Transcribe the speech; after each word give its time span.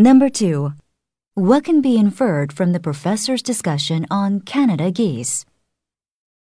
Number 0.00 0.28
2. 0.28 0.74
What 1.34 1.64
can 1.64 1.80
be 1.80 1.98
inferred 1.98 2.52
from 2.52 2.70
the 2.70 2.78
professor's 2.78 3.42
discussion 3.42 4.06
on 4.08 4.38
Canada 4.38 4.92
geese? 4.92 5.44